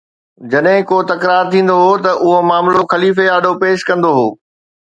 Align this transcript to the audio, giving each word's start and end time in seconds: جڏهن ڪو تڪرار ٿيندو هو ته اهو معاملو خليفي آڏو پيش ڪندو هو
جڏهن 0.51 0.79
ڪو 0.89 0.97
تڪرار 1.09 1.43
ٿيندو 1.51 1.75
هو 1.83 1.93
ته 2.03 2.11
اهو 2.23 2.35
معاملو 2.49 2.81
خليفي 2.91 3.25
آڏو 3.37 3.51
پيش 3.63 3.79
ڪندو 3.89 4.11
هو 4.17 4.27